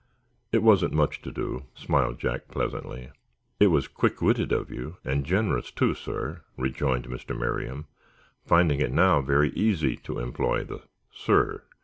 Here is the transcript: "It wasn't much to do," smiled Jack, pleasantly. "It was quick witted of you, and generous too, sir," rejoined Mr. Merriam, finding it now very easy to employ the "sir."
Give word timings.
"It 0.51 0.63
wasn't 0.63 0.95
much 0.95 1.21
to 1.21 1.31
do," 1.31 1.65
smiled 1.75 2.17
Jack, 2.17 2.47
pleasantly. 2.47 3.11
"It 3.59 3.67
was 3.67 3.87
quick 3.87 4.19
witted 4.19 4.51
of 4.51 4.71
you, 4.71 4.97
and 5.05 5.23
generous 5.27 5.69
too, 5.69 5.93
sir," 5.93 6.41
rejoined 6.57 7.05
Mr. 7.07 7.37
Merriam, 7.37 7.85
finding 8.43 8.79
it 8.81 8.91
now 8.91 9.21
very 9.21 9.51
easy 9.51 9.95
to 9.97 10.17
employ 10.17 10.63
the 10.63 10.81
"sir." 11.13 11.61